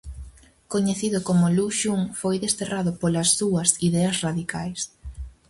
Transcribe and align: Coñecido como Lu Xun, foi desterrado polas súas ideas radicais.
Coñecido 0.73 1.17
como 1.27 1.53
Lu 1.55 1.67
Xun, 1.79 2.01
foi 2.19 2.35
desterrado 2.43 2.91
polas 3.01 3.29
súas 3.37 3.69
ideas 3.87 4.15
radicais. 4.25 4.79